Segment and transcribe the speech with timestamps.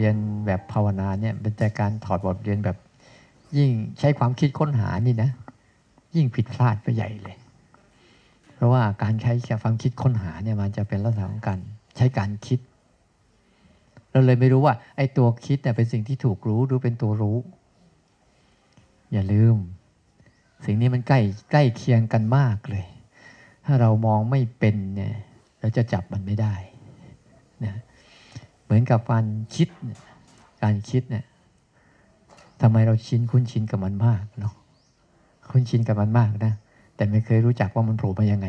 [0.00, 0.16] เรียน
[0.46, 2.76] แบบภาวนาเนี่ยเป็นแต่การถอดบทเรียนแบบ
[3.56, 5.30] ยิ่งใช้ความคิดค้นหานี่นะ
[6.16, 7.36] ยิ่งผิดพลาดไปใหญ่เลย
[8.54, 9.32] เพราะว่าการใช้
[9.62, 11.58] ความคิดค้นหาเนี่ยมันจะเป็นลักษณะของการ
[11.96, 12.60] ใช้การคิด
[14.10, 17.38] เราเลยไม่รู้ว่า ไอ้ตัวคิดเนี่ยเป็นสิ่งที่ถูกรู้หรือเป็นตัวรู้
[19.12, 19.56] อย่าลืม
[20.66, 21.20] สิ่งนี้มันใกล้
[21.52, 22.86] ใกล้เคียงกันมากเลย
[23.66, 25.14] ถ้าเรามองไม่เป็นเนี่ย
[25.60, 26.54] เราจะจับมันไม่ได้
[27.64, 27.74] นะ
[28.70, 29.68] เหมือนกับการคิด
[30.62, 31.24] การคิดเนี่ย
[32.60, 34.54] ทำไมเราชินคุ้นชินกับมันมากเนาะ
[35.50, 36.52] คุ้นชินกับมันมากนะ
[36.96, 38.48] แต่ไม่เคยรู้จักว่ามันโผล่มายังไง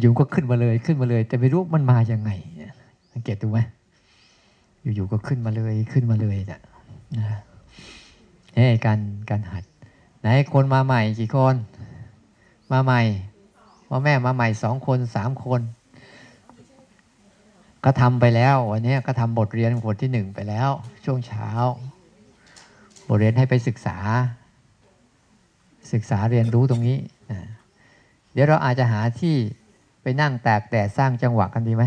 [0.00, 2.30] อยู่ๆก็ขึ้นมาเลยขึ้นมาเลย แต่ไม่รู้มันมายังไง
[3.12, 3.58] สังเกตดูไหม
[4.82, 6.60] อยู่ๆก็ขึ้นมาเลยขึ้นมาเลยนะ
[7.16, 7.38] นะ
[8.56, 9.00] นี่การ
[9.30, 9.64] การหัด
[10.20, 11.54] ไหนคนมาใหม่กี่คน
[12.72, 13.00] มาใหม่
[13.88, 15.60] พ่อแม่มาใหม่สองคนสามคน
[17.84, 20.70] ก็ทำไปแล้ว วันนี้ก็ทำบทเรียนบทที่หนึ่งไปแล้ว
[21.04, 21.48] ช่วงเช้า
[23.08, 23.96] บทเรียนให้ไปศึกษา
[25.92, 26.98] ศึกษาเรียนรู้ตรงนี้
[28.32, 29.36] เดี๋ยวเราอาจจะหาที่
[30.02, 31.84] ไปนั่งแตกแต่สร้างจังหวะกันดีไหม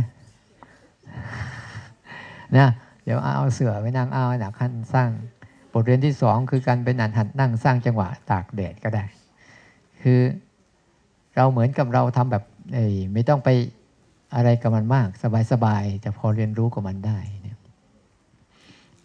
[2.57, 2.67] นะ
[3.03, 5.09] เดี๋ยวเอาเสือไปนั่งเอาหนักขั้นสร้าง
[5.73, 9.05] บทเรียนที่สองคือการเป็นนันหัดนั่งสร้างจังหวะตากแดดก็ได้
[10.01, 10.19] คือ
[11.35, 12.43] เราเหมือนกับเราทำแบบ
[13.13, 13.49] ไม่ต้องไป
[14.35, 15.09] อะไรกับมันมาก
[15.51, 17.57] สบายๆจะพอเรียนรู้กับมันได้เนี่ย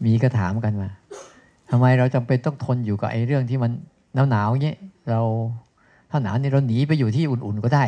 [0.04, 0.90] มีก็ถามกันมา
[1.70, 3.70] ทำไมเราจำเป็นต้องทนอยู่กับไอ้เรื่องที่มัน
[4.30, 4.78] หนาวๆเงี้ย
[5.10, 5.20] เรา
[6.10, 7.84] ถ้าหนาวนี่เราหนีไปอยู่ที่อุ่นๆก็ได้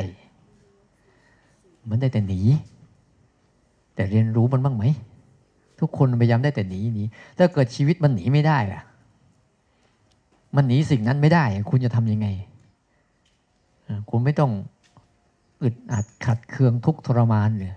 [1.88, 2.40] มันได้แต่หนี
[3.94, 4.84] แต่เรียนรู้มันบ้างไหม
[5.80, 7.04] ทุกคนพยายามได้แต่หนีหนี
[7.38, 8.80] ถ้าเกิดชีวิตมันหนีไม่ได้ล่ะ
[10.56, 12.26] มันหนีสิ่งนั้นไม่ได้ คุณจะทำยังไง
[14.10, 14.50] คุณไม่ต้อง
[15.62, 17.72] อึดอัดขัดเคืองทุกทรมานเลย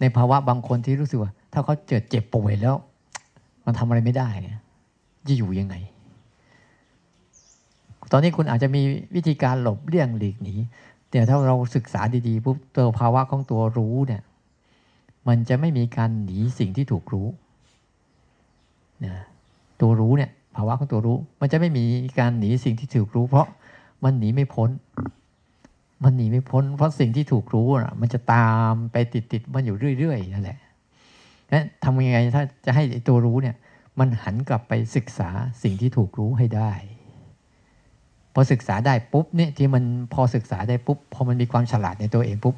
[0.00, 2.74] ในภาวะบางคนที่รู้สึกว่า ถ้าเขาเจอเจ็บป่วยแล้ว
[3.64, 4.28] มันทำอะไรไม่ได้
[5.28, 5.74] จะอยู่ยังไง
[8.12, 8.82] ตอนนี้คุณอาจจะมี
[9.14, 10.54] วิธีการหลบเลี่ยงหลีกหนี
[11.10, 14.22] แต่ถ้าเราศึกษาดีๆปุ๊บตัวภาวะของตัวรู้เนี่ย
[15.28, 17.26] มันจะไม่มีการหนีสิ่งที่ถูกรู้
[19.04, 19.14] นะ
[19.80, 21.84] ตัวรู้เนี่ย ภาวะของตัวรู้ มันจะไม่มี
[22.18, 23.46] การหนีสิ่งที่ถูกรู้ เพราะ
[24.04, 24.68] มันหนีไม่พ้น
[26.04, 30.58] มันหนีไม่พ้น เพราะสิ่งที่ถูกรู้อะ มันจะตามไปติดติดมันอยู่เรื่อยๆนั่นแหละ
[31.52, 33.56] นั้นทำยังไงถ้าจะให้ตัวรู้เนี่ย
[33.98, 35.28] มันหันกลับไปศึกษา
[35.62, 36.72] สิ่งที่ถูกรู้ให้ได้
[38.34, 42.54] พอศึกษาได้ปุ๊บเนี่ยที่มันพอศึกษาได้ปุ๊บพอมันมีความฉลาดในตัวเองปุ๊บ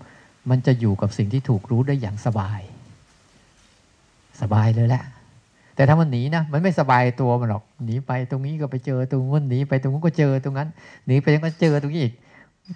[0.50, 2.60] มันจะอยู่กับสิ่งที่ถูกรู้ได้อย่างสบาย
[4.40, 5.04] สบายเลยแหละ
[5.74, 10.68] แต่ถ้ามันหนีนะมันไม่สบายตัวมันหรอกหนีไปตรงนี้ก็ไปเจอตรงนู้นหนีไปตรงนู้นก็เจอตรงนั้น
[11.06, 12.14] หนีไปยังก็เจอตรงนี้อีก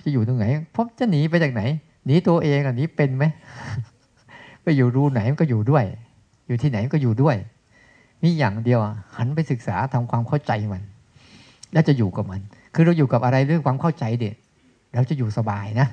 [0.04, 1.62] จะอยู่ตรงไหนพราะจะหนีไปจากไหน
[2.06, 3.24] หนีตัวเองอะหนีเป็นไหม
[4.62, 5.84] ไปอยู่รูไหนมันก็อยู่ด้วย
[6.46, 7.36] อยู่ที่ไหนก็อยู่ด้วย
[8.22, 8.80] นี่อย่างเดียว
[9.16, 10.82] หันไปศึกษาทำความเข้าใจมัน
[11.72, 12.40] แล้วจะอยู่กับมัน
[12.74, 14.36] คือเราอยู่กับอะไรเรื่องความเข้าใจเด็ด
[14.94, 15.86] เราจะอยู่สบายนะ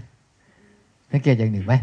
[1.12, 1.74] สังเกตอย่างหนึ่งไหม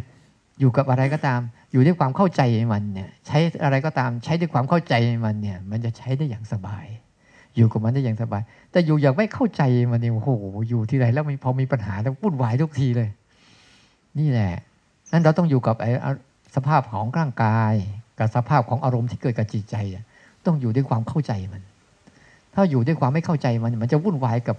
[0.61, 1.41] อยู่กับอะไรก็ตาม
[1.73, 2.43] อยู่ด้วยความเข้าใจ
[2.73, 6.87] มันเนี่ย ใช้อะไรก็ตาม ใช้ด้วยความเข้าใจมันเนี่ย มันจะใช้ได้อย่างสบาย
[7.57, 10.31] อยู่กับมันได้อย่างสบาย แต่อยู่อย่างไม่เข้าใจมันนี่โอ้โห
[10.69, 13.09] อยู่ที่ไรแล้วพอมีปัญหาแล้ววุ่นวายทุกทีเลย
[14.19, 14.53] นี่แหละ
[15.13, 15.91] นั้นเราต้องอยู่กับไอ้
[16.55, 17.75] สภาพของร่างกาย
[18.19, 19.77] กับสภาพของอารมณ์ที่เกิดกับจิตใจ
[20.47, 21.63] ต้องอยู่ด้วยความเข้าใจมัน
[22.55, 24.57] ถ้าอยู่ด้วยความไม่เข้าใจมัน มันจะวุ่นวายกับ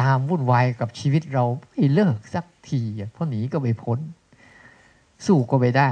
[0.00, 2.80] ตามวุ่นวายกับชีวิตเราไม่เลิกสักที
[3.12, 3.98] เพราะหนีก็ไม่พ้น
[5.26, 5.90] สู้ก็ไม่ได้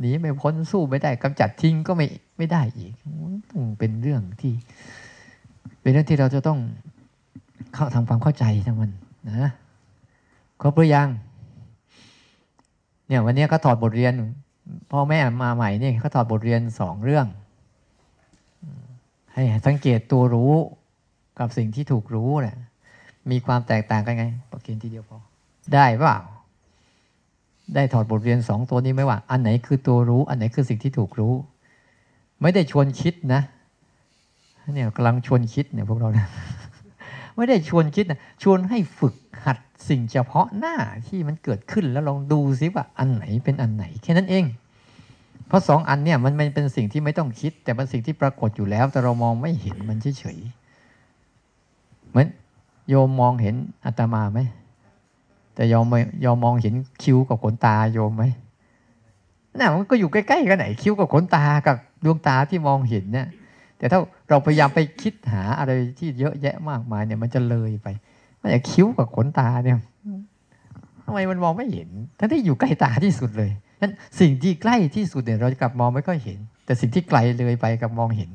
[0.00, 2.06] หนีไม่พ้นสู้ไม่ได้กำจัดทิ้งก็ไม่
[2.36, 2.92] ไม่ได้อีก
[3.50, 4.52] ต้องเป็นเรื่องที่
[5.80, 6.58] เป็นเรื่องที่เราจะต้อง
[7.74, 8.90] เข้าทำความเข้าใจทั้งมัน
[9.28, 9.50] นะ
[10.60, 11.08] ครบหรือยัง
[13.06, 14.12] เนี่ยวันนี้เขาถอดบทเรียน
[14.90, 17.26] พ่อแม่มาใหม่นี่เขาถอดบทเรียนสองเรื่อง
[19.34, 20.52] ให้สังเกตตัวรู้
[21.38, 22.56] กับสิ่งที่ถูกรู้เนี่ย
[23.30, 25.18] มีความแตกต่างกันไงประเกณฑ์ทีเดียวพอ
[25.74, 26.16] ได้เปล่า
[27.74, 31.34] ได้ถอดบทเรียนสองตัวนี้ไหมว่า อันไหนคือตัวรู้ อันไหนคือสิ่งที่ถูกรู้
[32.40, 33.42] ไม่ได้ชวนคิดนะ
[34.74, 36.28] เนี่ยกำลังชวนคิดเนี่ยพวกเราเนี่ย
[37.36, 40.76] ไม่ได้ชวนคิดนะชวนให้ฝึกหัดสิ่งเฉพาะหน้า
[41.06, 44.44] ที่มันเกิดขึ้นแล้วลองดูซิว่าอันไหนเป็นอันไหนแค่นั้นเอง
[45.46, 52.28] เพราะสองอันเนี่ยมันเป็นสิ่งที่ไม่ต้องคิด แต่เป็นสิ่งที่ปรากฏอยู่แล้ว แต่เรามองไม่เห็นมันเฉยๆเหมือน
[52.88, 53.54] โยมมองเห็น
[53.84, 54.38] อาตมาไหม
[55.54, 58.24] แต่ยอมไม่ยอมมองเห็นคิ้วกับขนตาโยมไหม
[59.58, 63.26] น่ะมันก็อยู่ใกล้ๆกันไหนคิ้วกับขนตากับดวงตาที่มองเห็นเนี่ย
[63.78, 63.98] แต่ถ้า
[64.28, 67.88] เราพยายามไปคิดหาอะไรที่เยอะแยะมากมายเนี่ยมันจะเลยไป
[68.42, 69.78] มันจะคิ้วกับขนตาเนี่ย
[71.04, 71.88] ทำไมมันมองไม่เห็น
[72.18, 78.30] ทั้งที่อยู่ใกล้ตาที่สุดเลยนั้นสิ่งที่ใกล้ที่สุดเนี่ยเราจะกลับมองไม่ค่อยเห็น แต่สิ่งที่ไกลเลยไปกับมองเห็น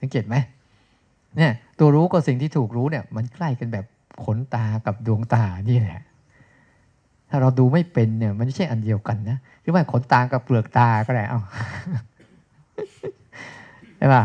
[0.00, 0.36] สังเกตไหม
[1.36, 3.84] เนี่ยตัวรู้กับสิ่งที่ถูกรู้เนี่ย มันใกล้กันแบบ
[4.24, 6.02] ขนตากับดวงตานี่แหละ
[7.30, 11.40] ถ้าเราดูไม่เป็นเนี่ย มันไม่ใช่อันเดียวกันนะหรือว่าขนตากับเปลือกตาก็ได้เอา
[13.96, 14.22] ใช่ป่ะ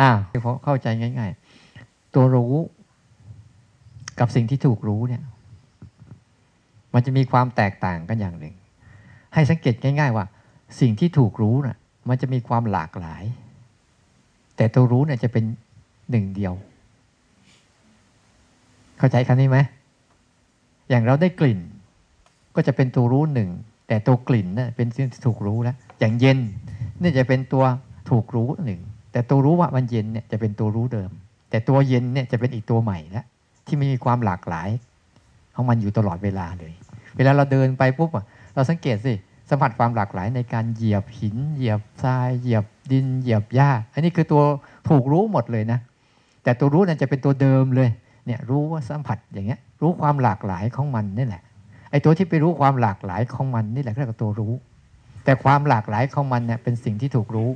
[0.00, 0.10] อ้า
[0.42, 2.54] เพราะเข้าใจง่ายๆ ตัวรู้
[4.20, 5.22] กับสิ่งที่ถูกรู้เนี่ย
[6.94, 8.54] มันจะมีความแตกต่างกันอย่างหนึ่ง
[9.34, 10.24] ให้สังเกตง่าย ๆ ว่า
[10.80, 11.76] สิ่งที่ถูกรู้น่ะ
[12.08, 13.24] มันจะมีความหลากหลาย
[14.56, 15.44] แต่ตัวรู้เนี่ยจะเป็น
[16.10, 16.54] หนึ่งเดียว
[18.98, 19.58] เข้าใจคำนี้ไหม
[20.88, 21.60] อย่างเราได้กลิ่น
[22.54, 23.50] ก็จะเป็นตัวรู้หนึ่ง
[23.88, 26.38] แต่ตัวกลิ่นน่ะเป็นสิ่งที่ถูกรู้แล้วอย่างเย็น
[27.00, 27.64] นี่จะเป็นตัว
[28.10, 28.80] ถูกรู้หนึ่ง
[29.12, 31.10] แต่ตัวรู้ว่ามันเย็นเนี่ยจะเป็นตัวรู้เดิม
[31.50, 33.24] แต่ตัวเย็นเนี่ยจะเป็นอีกตัวใหม่ล้ว
[33.66, 34.68] ที่มีความหลากหลาย
[35.54, 36.72] ของมันอยู่ตลอดเวลาเลย
[37.16, 38.10] เวลาเราเดินไปปุ๊บ
[38.54, 39.12] เราสังเกตสิ
[39.50, 44.42] สัมผัสความหลากหลายในการเหยียบหิน เหยียบทราย เหยียบดิน เหยียบหญ้า อันนี้คือตัว
[44.88, 45.78] ถูกรู้หมดเลยนะ
[46.42, 47.88] แต่ตัวรู้นั้นจะเป็นตัวเดิมเลย
[48.26, 51.42] เนี่ยรู้ว่าสัมผัสอย่างเงี้ย รู้ความหลากหลายของมันนี่แหละ
[51.90, 54.52] ไอ้ตัวที่ไปรู้ความหลากหลายของมันนี่แหละเรียกว่าตัวรู้
[55.24, 57.50] แต่ความหลากหลายของมันเนี่ยเป็นสิ่งที่ถูกรู้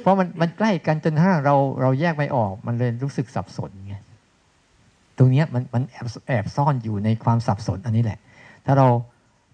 [0.00, 3.96] เพราะมันมันใกล้กันจนถ้าเราเราแยกไม่ออก มันเลยรู้สึกสับสนไง
[5.18, 8.18] ตรงนี้มันมันแอบแอบซ่อนอยู่ในความสับสนอันนี้แหละ
[8.66, 8.86] ถ้าเรา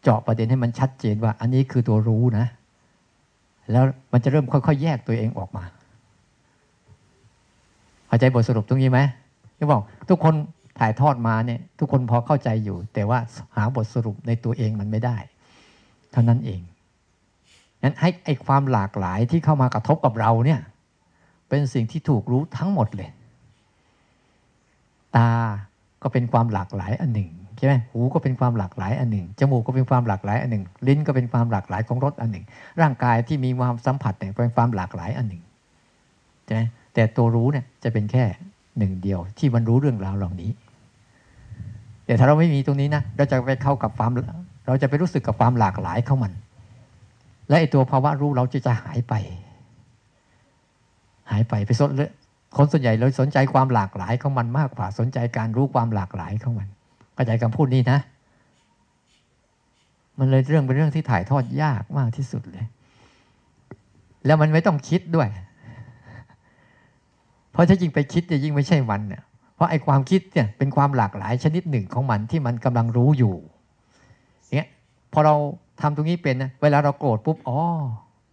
[0.03, 2.47] เจาะประเด็นให้มันชัดเจนว่า อันนี้คือตัวรู้นะ
[3.71, 5.65] แล้วมันจะเริ่มค่อยๆแยกตัวเองออกมา
[8.07, 9.01] เข้าใจบทสรุปตรงนี้ไหม
[9.57, 10.35] ที่บอกทุกคน
[10.79, 13.19] ถ่ายทอดมาเนี่ย ทุกคนพอเข้าใจอยู่ แต่ว่า
[13.57, 15.17] หาบทสรุปในตัวเองมันไม่ได้
[16.13, 16.61] เท่านั้นเอง
[17.83, 20.61] นั้นให้ไอความหลากหลายที่เข้ามากระทบกับเราเนี่ย
[21.49, 23.11] เป็นสิ่งที่ถูกรู้ทั้งหมดเลย
[25.17, 25.29] ตา
[26.03, 32.45] ก็เป็นความหลากหลายอันหนึ่งใช่ไหมหูก็เป็นความหลากหลายอันหนึ่ง จมูกก็เป็นความหลากหลายอันหนึ่ง ลิ้นก็เป็นความหลากหลายของรสอันหนึ่ง
[32.81, 35.43] ร่างกายที่มีความสัมผัสเนี่ยเป็นความหลากหลายอันหนึ่ง
[36.45, 36.63] ใช่ไหม
[36.95, 38.25] แต่ตัวรู้เนี่ยจะเป็นแค่
[38.79, 40.51] หนึ่งเดียวที่มันรู้เรื่องราวเหล่านี้
[42.07, 44.11] แต่ถ้าเราไม่มีตรงนี้นะเราจะไปเข้ากับความ
[44.67, 46.33] เราจะไปรู้สึกกับความหลากหลายเข้ามัน
[47.51, 49.15] และไอตัวภาวะรู้เราจะจะหายไป
[51.31, 52.11] หายไปไปสนเลย
[52.57, 56.69] คนส่วนใหญ่เลยสนใจความหลากหลายของมันมากกว่าสนใจการรู้ความหลากหลายของมัน
[57.15, 57.99] เข้าใจคำพูดนี้นะ
[60.19, 62.67] มันเลยเรื่องเป็นเรื่องที่ถ่ายทอดยากมากที่สุดเลย
[64.27, 65.29] แล้วมันไม่ต้องคิดด้วย
[67.53, 69.23] เพราะถ้ายิ่งไปคิดจะยิ่งไม่ใช่มันเนี่ย
[69.55, 73.35] เพราะไอ้ความคิดเนี่ยเป็นความหลากหลายชนิดหนึ่งของมันที่มันกำลังรู้อยู่
[74.57, 74.69] เงี้ย
[75.13, 75.35] พอเรา
[75.83, 77.59] ทำตรงนี้เป็นนะเวลาเราโกรธปุ๊บอ๋อ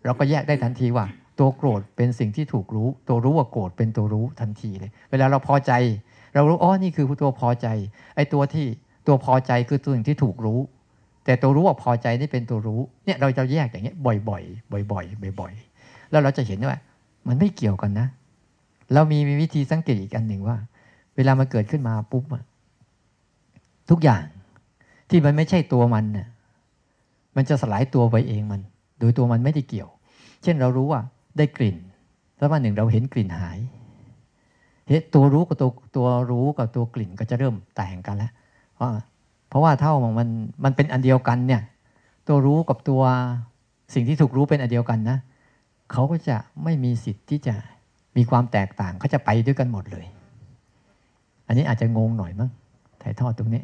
[0.06, 1.06] เราก็แยกได้ทันทีว่า
[1.40, 5.72] ตัวโกรธเป็นสิ่งที่ถูกรู้ ตัวรู้ว่าโกรธเป็นตัวรู้ทันทีเลย เวลาเราพอใจ
[6.34, 7.68] เรารู้อ๋อนี่คือตัวพอใจ
[8.16, 8.66] ไอ้ตัวที่
[9.08, 10.60] ตัวพอใจคือตัวสิ่งที่ถูกรู้
[11.26, 16.80] แต่ตัวรู้ว่าพอใจนี่เป็นตัวรู้เนี่ยเราจะแยกอย่างเงี้ยบ่อยๆบ่อยๆบ่อยๆ แล้วเราจะเห็นว่า
[17.28, 18.08] มันไม่เกี่ยวกันนะ
[18.94, 20.58] เรามีมีวิธีสังเกตอีกอันหนึ่งว่า
[21.16, 22.24] เวลามันเกิดขึ้นมาปุ๊บ
[23.90, 24.24] ทุกอย่าง
[25.10, 26.28] ที่มันไม่ใช่ตัวมันเนี่ย
[27.38, 28.62] มันจะสลายตัวไปเองมัน
[29.00, 29.90] โดยตัวมันไม่ได้เกี่ยว
[30.44, 31.02] เช่นเรารู้ว่า
[31.38, 31.78] ได้กลิ่น
[32.38, 33.60] แล้ววันหนึ่งเราเห็นกลิ่นหาย
[34.88, 38.32] เฮ้ตัวรู้กับตัวตัวรู้กับตัวกลิ่นก็จะเริ่มแต่งกันแล้ว
[38.76, 38.88] เพราะ
[39.50, 40.28] เพราะว่าเท่ามัน
[40.64, 41.62] มันเป็นอันเดียวกันเนี่ย
[42.28, 43.02] ตัวรู้กับตัว
[43.94, 45.18] สิ่งที่ถูกรู้เป็นอันเดียวกันนะ
[45.92, 47.56] เขาก็จะไม่มีสิทธิ์ที่จะ
[48.18, 50.06] มีความแตกต่างเขาจะไปด้วยกันหมดเลย
[51.48, 52.50] อันนี้อาจจะงงหน่อยมั้ง
[53.02, 53.64] ถ่ายทอดตรงนี้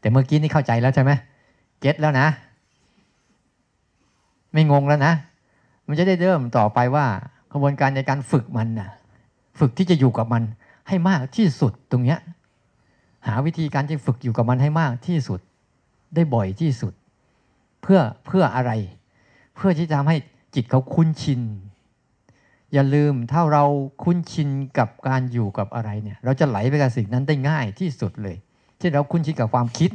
[0.00, 1.12] แต่เมื่อกี้นี่เข้าใจแล้วใช่ไหม
[1.80, 2.26] เก็ตแล้วนะ
[4.56, 5.14] ไม่งงแล้วนะ
[5.86, 7.06] มันจะได้เริ่มต่อไปว่า
[7.52, 8.90] กระบวนการในการฝึกมันนะ่ะ
[9.58, 10.42] ฝึกที่จะอยู่กับมัน
[10.88, 12.18] ให้มากที่สุดตรงเนี้ย
[13.26, 15.40] หาวิธีการจะฝึกอยู่กับมันให้มากที่สุด
[16.14, 16.92] ได้บ่อยที่สุด
[17.82, 18.72] เพื่อเพื่ออะไร
[19.56, 20.16] เพื่อที่จะทำให้
[20.54, 21.40] จิตเขาคุ้นชิน
[22.72, 23.64] อย่าลืมถ้าเรา
[24.02, 24.48] คุ้นชิน
[24.78, 28.36] กับการอยู่กับอะไรเนี่ย เราจะไหลไปกับสิ่งนั้นได้ง่ายที่สุดเลย
[28.78, 29.90] เช่เราคุ้นชินกับความคิด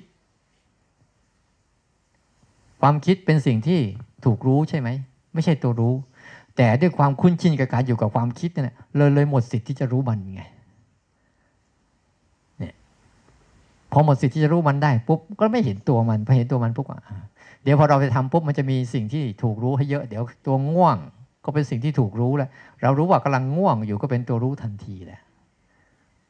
[2.81, 3.79] ความคิดเป็นสิ่งที่
[4.25, 4.89] ถูกรู้ใช่ไหม
[5.33, 5.93] ไม่ใช่ตัวรู้
[6.55, 10.43] แต่ด้วยความคุ้นชินกับการอยู่กับความคิดเนี่ยเลยเลยหมดสิทธิ์ที่จะรู้มันไง
[12.59, 12.73] เนี่ย
[13.91, 16.88] พอหมดสิทธิ์ที่จะรู้มันได้ปุ๊บก็ไม่เห็นตัวมันพอเห็นตัวมันปุ๊บ
[17.63, 20.97] เดี๋ยวพอเราไปทำปุ๊บมันจะมีสิ่งที่ถูกรู้ให้เยอะ เดี๋ยวตัวง่วง
[21.45, 22.50] ก็เป็นสิ่งที่ถูกรู้แล้ว
[22.81, 25.21] เรารู้ว่ากำลังง่วงอยู่ก็เป็นตัวรู้ทันทีแหละ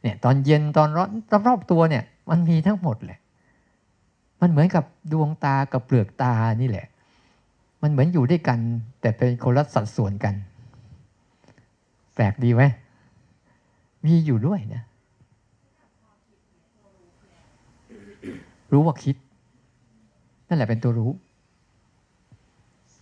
[0.01, 1.09] เนี่ยตอนเย็นตอนร้อน
[1.47, 3.19] รอบตัวเนี่ย มันมีทั้งหมดแหละ
[4.41, 6.87] มันเหมือนกับดวงตากับเปลือกตานี่แหละ
[7.81, 8.59] มันเหมือนอยู่ด้วยกัน
[9.01, 10.35] แต่เป็นคนละสัดส่วนกัน
[12.15, 12.63] แปลกดีไหม
[14.05, 14.83] มีอยู่ด้วยนะ
[18.71, 19.15] รู้ว่าคิด
[20.47, 21.11] นั่นแหละเป็นตัวรู้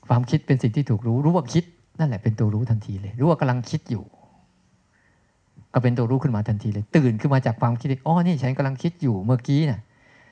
[0.08, 1.64] ความคิดเป็นสิ่งที่ถูกรู้ รู้ว่าคิด
[2.00, 4.04] นั่นแหละเป็นตัวรู้ทันทีเลย รู้ว่ากำลังคิดอยู่
[5.74, 9.82] ก็เป็นตัวรู้ขึ้นมาทันทีเลย ตื่นขึ้นมาจากความคิดอ๋อนี่ฉันกำลังคิดอยู่เมื่อกี้น่ะ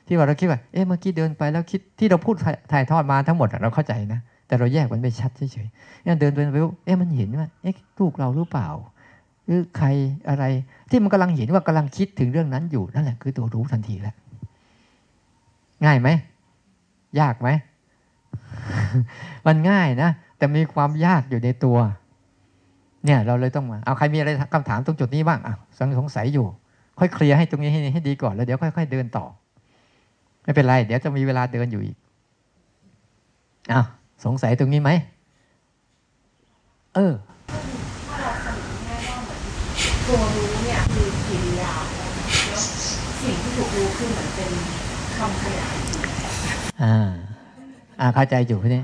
[0.07, 2.35] ที่ว่าเราคิดว่าเอ๊ะเมื่อกี้เดินไปแล้วคิดที่เราพูด
[2.71, 8.67] ถ่ายทอดมาทั้งหมดเราเข้าใจนะแต่เราแยกมันไม่ชัดเฉยๆเนี่ยเดินเดินไปเอ๊ะมันเห็นว่าเอ๊ะลูกเราหรือเปล่า
[9.45, 9.87] หรือใคร
[10.29, 10.43] อะไร
[10.89, 14.15] ที่มันกำลังเห็นว่ากำลังคิดถึงเรื่องนั้นอยู่นั่นแหละคือตัวรู้ทันทีแล้ว
[15.85, 16.09] ง่ายไหม
[17.19, 17.49] ยากไหม
[19.47, 21.77] มันง่ายนะแต่มีความยากอยู่ในตัว
[23.05, 25.55] เนี่ยเราเลยต้องมาเอาใครมีอะไรคำถามตรงจุดนี้บ้างอะ
[25.99, 26.45] สงสัยอยู่
[26.99, 29.25] ค่อยเคลียร์ให้ตรงนี้ให้ดีก่อนแล้วเดี๋ยวค่อย ๆ เดินต่อ
[30.47, 31.97] ไม่เป็นไร เดี๋ยวจะมีเวลาเดินอยู่อีก
[33.71, 33.85] อ้าว
[34.25, 34.91] สงสัยตรงนี้ไหม
[36.95, 37.13] เออ
[40.05, 42.11] ตัวรู้เนี่ยคือกิริยาแล้ว
[43.23, 44.51] สิ่งที่ถูกรู้คือเหมือนเป็น
[45.17, 45.75] คำขยาย
[46.83, 47.11] อ่า
[47.99, 48.83] อ่าเข้าใจอยู่พี่นี่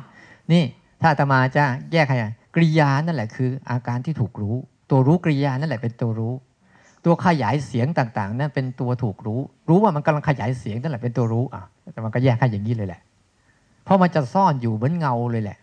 [0.52, 0.64] นี่
[1.02, 2.18] ถ้าอาตมาจะแยกให้
[2.56, 4.56] กริยานั่นแหละคือ อาการที่ถูกรู้
[4.90, 6.34] ตัวรู้กริยานั่นแหละเป็นตัวรู้
[7.06, 13.02] ตัวขยายเสียงต่างๆ นั่นเป็นตัวถูกรู้ รู้ว่ามันกำลังขยายเสียงนั่นแหละเป็นตัวรู้อะแต่มันก็แยกให้อย่างนี้เลยแหละ
[13.84, 15.58] เพราะมันจะซ่อนอยู่เหมือนเงาเลยแหละ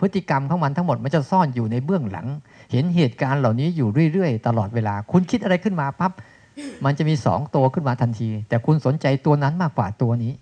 [0.00, 2.26] พฤติกรรมของมันทั้งหมดมันจะซ่อนอยู่ในเบื้องหลัง
[2.72, 6.12] เห็นเหตุการณ์เหล่านี้อยู่เรื่อยๆ ตลอดเวลา คุณคิดอะไรขึ้นมาปั๊บ
[6.84, 10.32] มันจะมีสองตัวขึ้นมาทันที แต่คุณสนใจตัวนั้นมากกว่าตัวนี้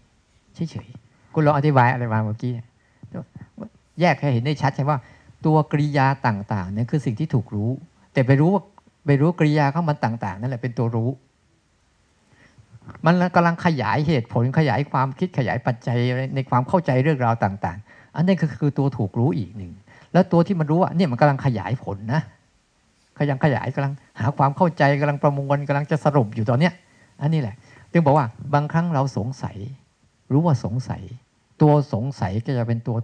[0.54, 2.52] เฉยๆคุณลองอธิบายอะไรมาเมื่อกี้
[4.00, 4.98] แยกให้เห็นได้ชัดใช่ว่า
[5.46, 7.70] ตัวกริยาต่างๆเนี่ยคือสิ่งที่ถูกรู้
[8.12, 8.62] แต่ไปรู้ว่า
[9.06, 11.10] ไปรู้กริยาของมันต่าง ๆ นั่นแหละเป็นตัวรู้
[13.06, 15.98] มันกำลังขยายเหตุผลขยายความคิดขยายปัจจัย
[16.34, 19.72] ในความเข้าใจเรื่องราวต่าง ๆ อันนี้ก็คือตัวถูกรู้อีกหนึ่ง
[20.12, 22.22] แล้วตัวที่มันรู้ว่าเนี่ยมันกำลังขยายผลนะ
[23.18, 26.72] ขยังขยายกำลังหาความเข้าใจกำลังประมวลกำลังจะสรุปอยู่ตอนเนี้ย
[27.20, 27.56] อันนี้แหละ
[27.92, 29.56] จึงบอกว่าบางครั้งเราสงสัย
[30.32, 31.02] รู้ว่าสงสัย
[31.62, 32.96] ตัวสงสัยก็จะเป็นตัว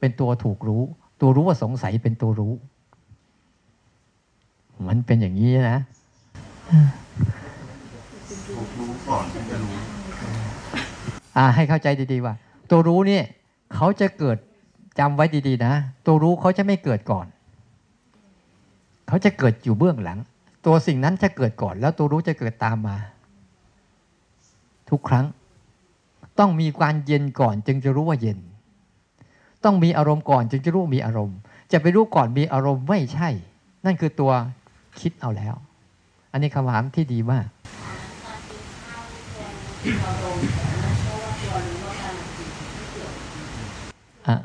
[0.00, 0.82] เป็นตัวถูกรู้
[1.20, 2.52] ตัวรู้ว่าสงสัยเป็นตัวรู้
[4.88, 5.78] มันเป็นอย่างนี้นะ
[8.48, 9.76] ถูกรู้ก่อนที่จะรู้
[11.36, 12.34] อ่าให้เข้าใจดีๆว่า
[12.70, 13.24] ตัวรู้เนี่ย
[13.74, 14.36] เขาจะเกิด
[14.98, 15.72] จำไว้ดีๆนะ
[16.06, 17.26] ตัวรู้เขาจะไม่เกิดก่อน
[19.08, 20.18] เขาจะเกิดอยู่เบื้องหลัง
[20.66, 22.96] ตัวสิ่งนั้นจะเกิดก่อน แล้วตัวรู้จะเกิดตามมา
[24.90, 25.26] ทุกครั้ง
[26.38, 28.38] ต้องมีการเย็นก่อน จึงจะรู้ว่าเย็น
[29.64, 31.38] ต้องมีอารมณ์ก่อน จึงจะรู้มีอารมณ์
[31.72, 33.28] จะไปรู้ก่อนมีอารมณ์ไม่ใช่
[33.84, 34.32] นั่นคือตัว
[35.00, 35.54] คิดเอาแล้ว
[36.32, 37.46] อันนี้คำถามที่ดีมาก
[44.28, 44.36] อะ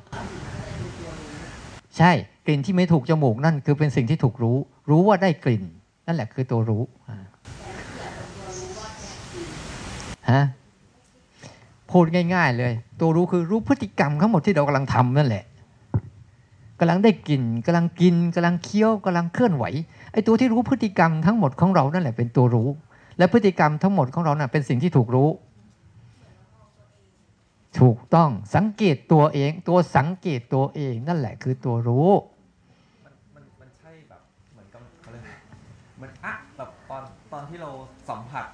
[1.97, 2.11] ใช่
[2.45, 4.57] กลิ่นที่ไม่ถูกจมูกนั่นคือเป็นสิ่งที่ถูกรู้
[4.89, 5.63] รู้ว่าได้กลิ่น
[6.07, 6.83] นั่นแหละคือตัวรู้
[10.31, 10.43] ฮะ
[11.91, 15.43] พูดง่าย ๆ เลย ตัวรู้คือรู้พฤติกรรมทั้งหมดที่เรากำลังทำนั่นแหละ
[16.79, 19.65] กำลังได้กลิ่นกำลังกินกำลังเคี้ยวกำลังเคลื่อนไหว
[20.12, 22.69] ไอ้ตัวที่รู้พฤติกรรมทั้งหมดของเรานั่นแหละเป็นตัวรู้
[23.17, 25.29] และพฤติกรรมทั้งหมดของเราน่ะเป็นสิ่งที่ถูกรู้
[27.79, 32.09] ถูกต้องสังเกตตัวเอง ตัวสังเกตตัวเองนั่นแหละคือตัวรู้
[33.05, 34.21] มันมันมันใช่แบบ
[34.53, 35.24] เหมือนกับเขาเรียก
[35.98, 37.69] เหมือนอะแบบตอนตอนที่เรา
[38.09, 38.45] สัมผัส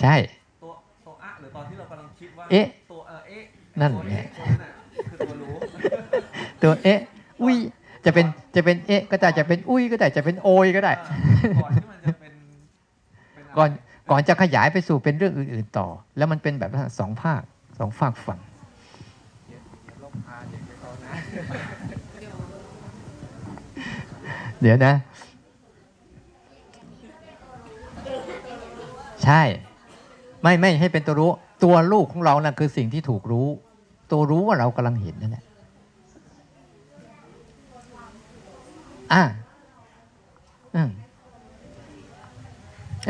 [0.00, 0.14] ใช่
[0.62, 0.72] ตัว
[1.06, 3.42] ตัวอะหรือตอนที่เรากำลังคิดว่าเอ๊ะตัวเออเอ๊ะ
[3.80, 4.72] นั่นตัวแหละเอ๊ะตัวนั้นน่ะ
[5.10, 5.54] คือตัวรู้
[6.62, 7.00] ตัวเอ๊ะ
[7.42, 7.56] อุ้ย
[8.04, 8.26] จะเป็น
[8.56, 10.92] จะเป็นเอ๊ะก็ได้จะเป็นอุ้ยก็ได้จะเป็นโอยก็ได้
[11.60, 12.32] ก่อนที่มันจะเป็น
[13.34, 13.70] เป็นอะไรก่อน
[14.10, 15.86] ก่อนจะขยายไปสู่เป็นเรื่องอื่น ๆต่อ
[16.16, 17.42] แล้วมันเป็นแบบสองภาค
[17.78, 18.40] สองฝากฝั่ง
[19.46, 19.56] เดี๋
[19.92, 21.12] ยวลบพาเด็กไปเขานะ
[24.60, 24.94] เดี๋ยวนะ
[29.24, 29.42] ใช่
[30.42, 31.30] ไม่ไม่ให้เป็นตัวรู้
[31.64, 33.48] ตัวลูกของเรานะ่ะคือสิ่งที่ถูกรู้
[34.10, 35.44] ตัวรู้ว่าเรากำลังเห็นนั่นแหละ
[39.12, 39.22] อ่า
[40.74, 40.90] อืม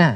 [0.00, 0.08] อ่า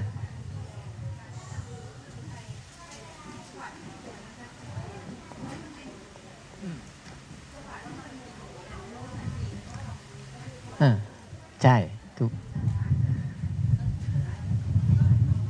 [10.80, 10.90] อ่า
[11.62, 11.76] ใช่
[12.18, 12.32] ถูก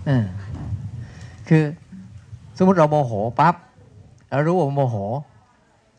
[0.09, 0.19] อ่า
[1.49, 1.65] คือ
[2.57, 3.55] สมมติเราโมโหปั๊บ
[4.31, 4.97] เรารู้ว่าโมโห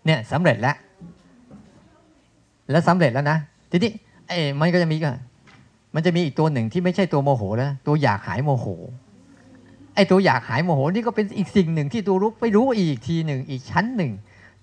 [0.06, 0.76] เนี่ยสำเร็จแล้ว
[2.72, 3.38] แล้วสำเร็จแล้วนะ
[3.72, 3.92] ทีนี้
[4.30, 5.12] ไอ้มันก็จะมีก็
[5.96, 8.68] มันจะมีอีกตัวหนึ่งที่ไม่ใช่ตัวโมโหแล้วตัวอยากหายโมโห
[9.96, 14.12] ไอ้ตัวอยากหายโมโหนี่ก็เป็นอีกสิ่งหนึ่งที่ตัวรู้ไปรู้อีกทีหนึ่งอีกชั้นหนึ่ง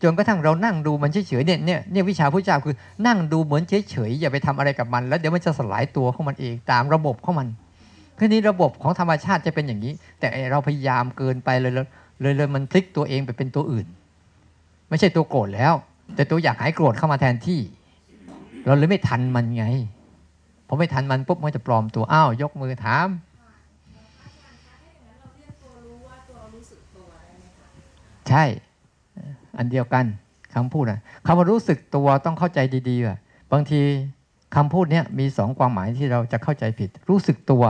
[0.02, 2.74] จนกระทั่งเรานั่งดูมันเฉยๆเนี่ยเนี่ยเนี่ยวิชาพระเจ้าคือ
[3.06, 7.48] นั่งดูเหมือนเฉยๆอย่าไปทำอะไรกับมัน แล้วเดี๋ยวมันจะสลายตัวของมันเองตามระบบของมัน
[8.18, 11.86] คือนี้ระบบของธรรมชาติจะเป็นอย่างนี้ แต่เราพยายามเกินไปเลยเลย
[12.20, 13.86] เลยเลยมันพลิกตัวเองไปเป็นตัวอื่น
[14.88, 15.74] ไม่ใช่ตัวโกรธแล้ว
[16.14, 17.60] แต่ตัวอยากหายโกรธเข้ามาแทนที่
[18.66, 19.66] เราเลยไม่ทันมันไง
[20.68, 23.08] พอไม่ทันมันปุ๊บมันจะปลอมตัวอ้าวยกมือถาม
[28.28, 28.44] ใช่
[29.58, 30.04] อันเดียวกัน
[30.54, 32.58] คำพูดนะคำว่ารู้สึกตัวต้องเข้าใจ
[32.88, 33.16] ดีๆว่า
[33.52, 33.80] บางที
[34.56, 37.64] คำพูดเนี้ยมีสองความหมายที่เราจะเข้าใจผิด รู้สึกตัว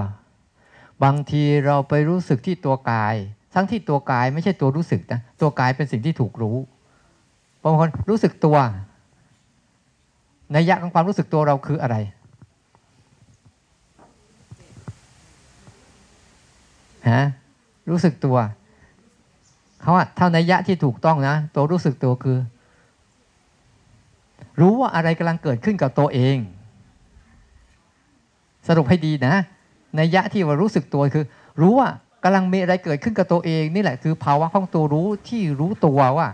[1.05, 3.15] บางทีเราไปรู้สึกที่ตัวกาย
[3.55, 6.57] ทั้งที่ตัวกายไม่ใช่ตัวรู้สึกนะตัวกายเป็นสิ่งที่ถูกรู้
[7.63, 8.57] บางคนรู้สึกตัว
[10.55, 11.97] นัยะของความรู้สึกตัวเราคืออะไร
[17.11, 17.23] ฮะ
[17.91, 18.37] รู้สึกตัว
[19.81, 22.39] เขาว่าเท่านัยยะที่ถูกต้องนะ ตัวรู้สึกตัวคือ
[24.61, 26.37] รู้ว่าอะไรกำลังเกิดขึ้นกับตัวเอง
[28.69, 29.35] สรุปให้ดีนะ
[29.99, 31.25] นัยยะที่ว่ารู้สึกตัวคือ
[31.61, 31.89] รู้ว่า
[32.25, 36.29] กำลังมีอะไรเกิดขึ้นกับตัวเองนี่แหละคือภาวะของตัวรู้ที่รู้ตัวว่า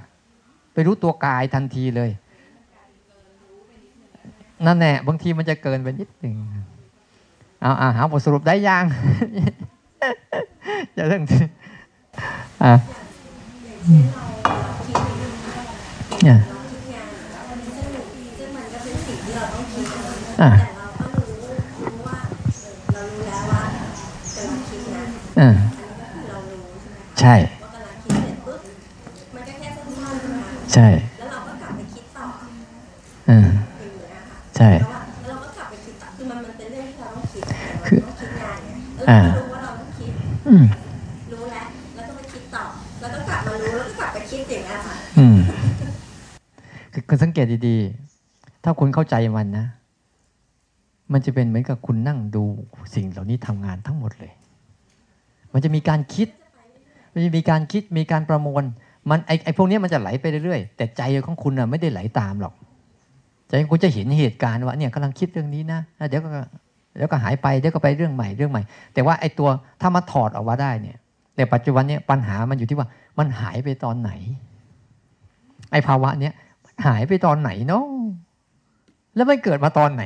[0.72, 2.10] ไปรู้ตัวกายทันทีเลย
[4.66, 6.36] นั่นแหละบางทีมันจะเกินไปนิดหนึ่ง
[7.60, 8.84] เอาอาหาบทสรุปได้ยัง
[10.94, 11.22] อย่าเรื่อง
[12.62, 12.72] อะ
[16.22, 16.38] เนี่ย
[20.40, 20.50] อะ
[25.40, 25.48] อะ
[27.20, 27.34] ใช่
[30.72, 32.26] ใช่อ่าใช่เราก็กลับไปคิดต่อ
[36.16, 37.42] คือมันมันเป็นเรื่องที่เราต้องคิด
[37.86, 38.76] คือเราคิดงานเนี่ย
[39.10, 40.10] อ่าเออรู้ว่าเราต้องคิด
[40.48, 40.64] อืม
[41.32, 42.64] รู้แล้วแล้วก็ไปคิดต่อ
[43.00, 45.36] แล้วก็กลับมารู้แล้วก็กลับไปคิดอย่างเงี้ยค่ะอืม
[46.92, 49.66] คือคุณสังเกตดีๆถ้าคุณเข้าใจมันนะ
[51.12, 52.44] มันจะเป็นเหมือนกับคุณนั่งดู
[52.94, 54.32] สิ่งเหล่านี้ทำงานทั้งหมดเลย
[55.52, 56.28] มันจะมีการคิด
[57.12, 58.62] มันจะมีการคิดมีการประมวล
[59.10, 62.54] มันไอไอพวกเนี้ยมันจะไหลไปเรื่อยๆแต่ใจของคุณน่ะไม่ได้ไหลตามหรอก
[63.52, 66.28] ใจของคุณจะเห็นเหตุการณ์ว่าเนี่ยกำลังคิดเรื่องนี้นะเดี๋ยวก็
[66.96, 68.62] เดี๋ยวก็หายไปเดี๋ยวก็ไปเรื่องใหม่เรื่องใหม่
[68.94, 69.48] แต่ว่าไอ้ตัว
[69.80, 70.96] ถ้ามาถอดออกมาได้เนี่ย
[71.36, 72.88] แต่ปัจจุบันเนี่ยปัญหามันอยู่ที่ว่า
[73.18, 74.10] มันหายไปตอนไหน
[75.72, 76.32] ไอ้ภาวะเนี้ย
[76.64, 77.84] มันหายไปตอนไหนเนาะ
[79.14, 80.04] แล้วมันเกิดมาตอนไหน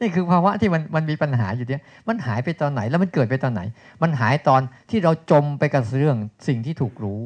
[0.00, 3.62] นี่คือภาวะที่มันมันมีปัญหาอยู่เนี่ยมันหายไปตอนไหนแล้วมันเกิดไปตอนไหน
[4.02, 6.16] มันหายตอนที่เราจมไปกับเรื่อง
[6.48, 7.20] สิ่งที่ถูกรู้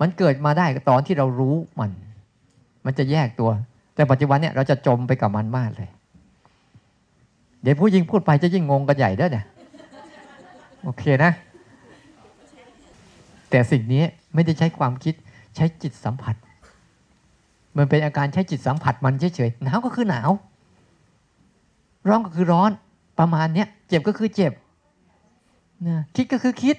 [0.00, 1.90] มันเกิดมาได้ตอนที่เรารู้มัน
[2.84, 3.50] มันจะแยกตัว
[3.98, 5.90] แต่ปัจจุบันเนี่ยเราจะจมไปกับมันมากเลย
[7.62, 9.44] เดี๋ยวผู้ยิงพูดไปจะยิ่งงงกันใหญ่ด้อเนี่ย
[10.82, 11.32] โอเคนะ
[13.50, 15.14] แต่สิ่งนี้ไม่ได้ใช้ความคิด
[15.56, 16.36] ใช้จิตสัมผัส
[17.76, 20.30] มันเป็นอาการใช้จิตสัมผัสมันเฉยๆหนาวก็คือหนาว
[22.08, 22.70] ร้อนก็คือร้อน
[23.18, 24.52] ประมาณเนี้ยเจ็บก็คือเจ็บ
[25.86, 26.76] นะคิดก็คือคิด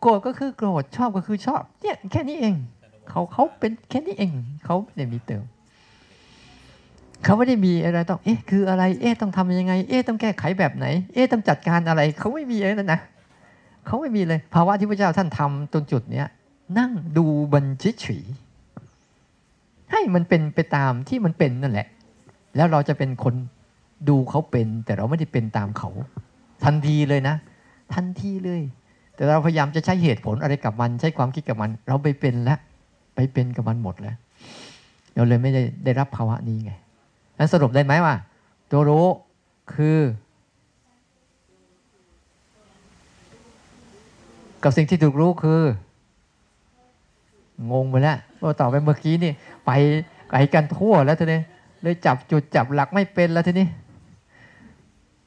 [0.00, 2.54] โกรธก็คือโกรธชอบก็คือชอบเนี่ยแค่นี้เอง
[3.08, 4.30] เขาเขาเป็นแค่นี้เอง
[4.64, 5.44] เขาไม่ได้มีเติม
[7.24, 13.00] เขาไม่ได้มีอะไรต้อง เอ๊ะ คืออะไร เอ๊ะ ต้องทำยังไง เอ๊ะ ต้องแก้ไขแบบไหน เอ๊ะ ต้องจัดการอะไร เขาไม่มีอะไรนั่นนะ
[13.86, 16.26] เขาไม่มีเลย ภาวะที่พระเจ้าท่านทำตรงจุดเนี้ย
[16.78, 17.64] นั่งดูบัน
[18.00, 21.86] เฉยๆให้มันเป็นไปตามที่มันเป็นนั่นแหละ
[22.56, 23.34] แล้วเราจะเป็นคน
[24.08, 25.90] ดูเขาเป็น แต่เราไม่ได้เป็นตามเขา
[26.64, 27.36] ทันทีเลยนะ
[27.94, 28.62] ทันทีเลย
[29.14, 32.58] แต่เราพยายามจะใช้เหตุผลอะไรกับมัน ใช้ความคิดกับมัน เราไปเป็นแล้ว
[33.14, 34.16] ไปเป็นกับมันหมดแล้ว
[35.14, 36.72] เราเลยไม่ได้ได้รับภาวะนี้ไง
[37.38, 38.14] นั้นสรุปได้ไหมว่า
[38.70, 39.06] ตัวรู้
[39.74, 40.00] คือ
[44.62, 45.62] กับสิ่งที่ถูกรู้คือ
[47.72, 49.32] งงไปแล้วว่าต่อไปเมื่อกี้นี่
[49.66, 49.70] ไป
[50.30, 51.40] ไกลกันทั่วแล้วทีนี้
[51.82, 53.66] เลยจับจุดจับหลักไม่เป็นแล้วทีนี้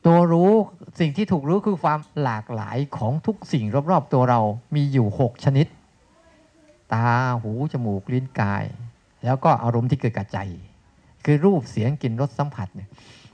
[0.05, 0.51] ตัวรู้
[0.99, 4.39] สิ่งที่ถูกรู้คือความหลากหลายของทุกสิ่งรอบๆ ตัวเรา
[4.75, 5.67] มีอยู่หกชนิด
[6.93, 7.07] ตา
[7.41, 8.63] หูจมูกลิ้นกาย
[9.25, 10.39] แล้วก็อารมณ์ที่เกิดกับใจ
[11.29, 12.89] คือรูปเสียงกลิ่นรสสัมผัสเนี่ย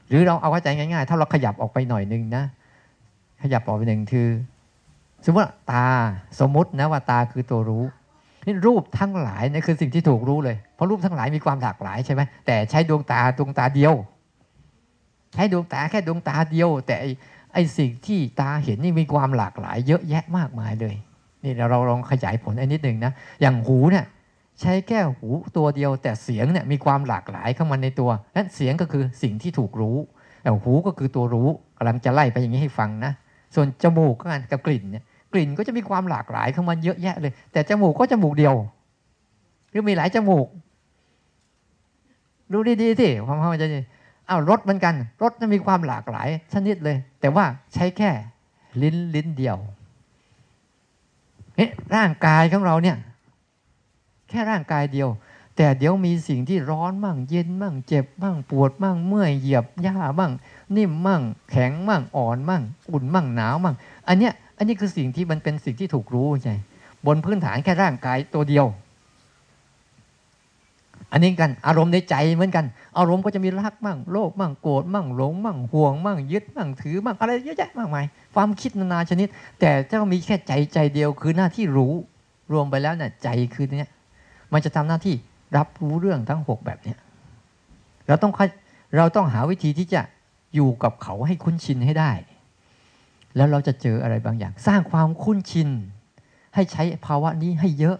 [0.08, 2.44] หรือเราเอาเข้าใจง่ายๆ ถ้าเราขยับออกไปหน่อยนึงนะ
[3.42, 4.30] ขยับออกไปหนึ่งคือ
[5.26, 5.88] สมมติตา
[6.40, 7.86] สมมตินะว่าตาคือตัวรู้
[8.46, 13.94] นี่รูปทั้งหลายนี่คือสิ่งที่ถูกรู้เลย เพราะรูปทั้งหลายมีความหลากหลายใช่ไหมแต่ใช้ดวงตาดวงตาเดียว
[15.34, 16.96] ใช้ดวงตาแค่ดวงตาเดียว แต่
[17.54, 20.96] ไอสิ่งที่ตาเห็นนี่มีความหลากหลาย เยอะแยะมากมายเลย
[21.44, 24.06] นี่เราลองขยายผลอันนิดหนึ่งนะอย่างหูเนี่ย
[24.62, 29.98] ใช้แค่หูตัวเดียว แต่เสียงเนี่ยมีความหลากหลายเข้ามาในตัวนั้นเสียงก็คือสิ่งที่ถูกรู้
[30.42, 33.12] แต่หูก็คือตัวรู้กำลังจะไล่ไปอย่างนี้ให้ฟังนะ
[33.56, 38.54] ส่วนจมูกก็กับกลิ่นเนี่ยกลิ่นก็จะมีความหลากหลายเข้ามาเยอะแยะเลย แต่จมูกก็จมูกเดียว
[39.70, 40.48] หรือมีหลายจมูก
[42.52, 43.64] รู้ดีๆสิความเข้าใจ
[44.30, 48.12] อ้าวรสเหมือนกันรสจะมีความหลากหลายชนิดเลย แต่ว่าใช้แค่
[48.82, 49.58] ลิ้นลิ้นเดียว
[51.56, 52.98] เอ๊ะร่างกายของเราเนี่ย
[54.34, 55.10] แค่ร่างกายเดียว
[55.58, 60.32] แต่เดี๋ยวมีสิ่งที่ร้อนมั่งเย็นมั่งเจ็บมั่งปวดมั่งเมื่อยเหยียบหญ้ามั่ง
[60.76, 63.76] นิ่มมั่ง แข็งมั่งอ่อนมั่งอุ่นมั่งหนาวมั่ง
[64.08, 66.56] อันเนี้ยอันนี้คือสิ่งที่มันเป็นสิ่งที่ถูกรู้ใช่
[67.06, 68.66] บนพื้นฐานแค่ร่างกายตัวเดียว
[71.12, 72.66] อันนี้กันอารมณ์ในใจเหมือนกัน
[72.98, 79.28] อารมณ์ก็จะมีรักมั่งโลภมั่งโกรธมั่งหลงมั่งห่วงมั่งยึดมั่งถือมั่งอะไรเยอะแยะมากมายความคิดนานาชนิด
[79.60, 81.94] แต่เจ้ามีแค่ใจใจเดียวคือหน้าที่รู้
[82.52, 83.90] รวมไปแล้วเนี่ยใจคือเนี้ย
[84.54, 85.16] มันจะทำหน้าที่
[85.58, 86.98] รับรู้เรื่องทั้งหกแบบเนี้ย
[88.08, 88.50] เราต้องค่อย
[88.98, 90.02] เราต้องหาวิธีที่จะ
[90.56, 92.12] อยู่กับเขาให้คุ้นชินให้ได้
[93.36, 95.70] แล้วเราจะเจออะไรบางอย่าง สร้างความคุ้นชิน
[96.56, 97.98] ให้ใช้ภาวะนี้ให้เยอะ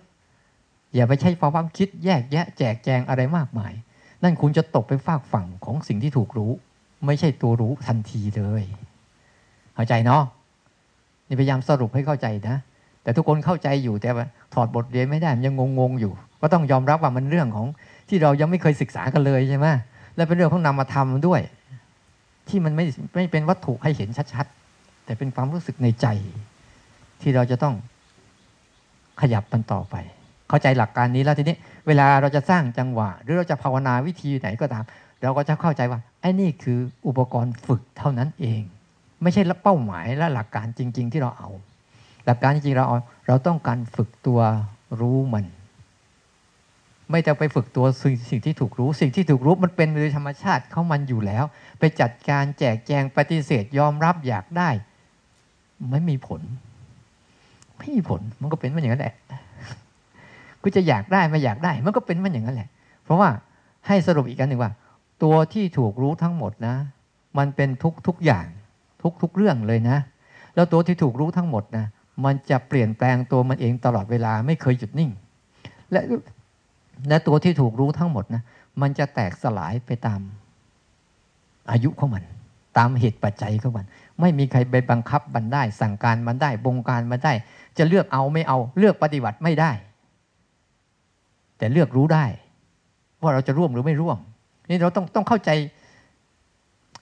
[0.94, 3.74] อย่าไปใช้ภาวะคิดแยกแยะ แจกแจงอะไรมากมาย
[4.24, 6.52] นั่นคุณจะตกไปฝากฝั่งของสิ่งที่ถูกรู้
[7.06, 8.64] ไม่ใช่ตัวรู้ทันทีเลย
[9.76, 10.24] เข้าใจเนาะ
[11.28, 12.58] นี่พยายามสรุปให้เข้าใจนะ
[13.04, 14.10] แต่ทุกคนเข้าใจอยู่แต่
[14.54, 16.14] ถอดบทเรียนไม่ได้มันยังงงๆอยู่
[16.44, 17.68] ก็ต้องยอมรับว่ามันเรื่องของ
[18.10, 19.68] ที่เรายังไม่เคยศึกษากันเลยใช่ไหม
[20.16, 21.42] และเป็นเรื่องของนามธรรมด้วย
[22.50, 26.08] ที่มันไม่ไม่เป็นวัตถุให้เห็นชัดๆ แต่เป็นความรู้สึกในใจ
[27.22, 27.76] ที่เราจะต้อง
[29.22, 29.96] ขยับมันต่อไป
[30.50, 31.56] เข้าใจหลักการนี้แล้วทีนี้
[31.88, 34.84] เวลาเราจะสร้างจังหวะ หรือเราจะภาวนาวิธีไหนก็ตาม
[35.22, 38.62] เราก็จะเข้าใจว่าไอ้นี่คืออุปกรณ์ฝึกเท่านั้นเอง
[39.22, 41.50] ไม่ใช่เป้าหมายและหลักการจริง ๆ ที่เราเอา
[42.26, 44.40] หลักการจริงๆเราเอาเราต้องการฝึกตัว
[45.00, 45.46] รู้มัน
[47.10, 51.44] ไม่จะไปฝึกตัวสิ่งสิ่งที่ถูกรู้ สิ่งที่ถูกรู้มันเป็นโดยธรรมชาติเขามันอยู่แล้ว
[51.80, 54.70] ไปจัดการแจกแจงปฏิเสธยอมรับอยากได้
[55.90, 56.42] ไม่มีผล
[57.78, 59.16] ไม่มีผลมันก็เป็นมันอย่างนั้นแหละ
[60.62, 62.70] กูจะอยากได้ไม่อยากได้ มันก็เป็นมันอย่างนั้นแหละ
[63.04, 63.30] เพราะว่า
[63.88, 64.72] ให้สรุปอีกอันหนึ่งว่า
[65.24, 66.76] ตัวที่ถูกรู้ทั้งหมดนะ
[67.38, 68.46] มันเป็นทุกทุกอย่าง
[69.02, 69.98] ทุกทุกเรื่องเลยนะ
[70.56, 71.86] แล้วตัวที่ถูกรู้ทั้งหมดนะ
[72.26, 75.12] มันจะเปลี่ยนแปลงตัวมันเองตลอดเวลาไม่เคยหยุดนิ่ง
[75.92, 76.02] และ
[77.10, 78.44] และตัวที่ถูกรู้ทั้งหมดนะ
[78.82, 80.20] มันจะแตกสลายไปตาม
[81.72, 82.24] อายุของมัน
[82.78, 83.86] ตามเหตุปัจจัยของมัน
[84.22, 87.34] ไม่มีใครไปบังคับมันได้ สั่งการมันได้ บงการมันได้
[87.78, 89.72] จะเลือกเอาไม่เอา เลือกปฏิบัติไม่ได้
[91.58, 92.26] แต่เลือกรู้ได้
[93.22, 94.18] ว่าเราจะร่วมหรือไม่ร่วม
[94.70, 95.50] นี่เราต้องต้องเข้าใจ